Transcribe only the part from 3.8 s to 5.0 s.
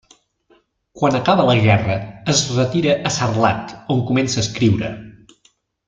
on comença a escriure.